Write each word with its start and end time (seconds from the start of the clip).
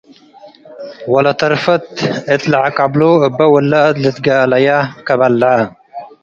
ወለተርፈት 1.13 1.85
እት 2.33 2.41
ለዐቀብሎ 2.51 3.01
እበ 3.27 3.39
ወላድ 3.53 3.95
ልትጋለየ 4.03 4.67
ከበልዐ። 5.07 5.49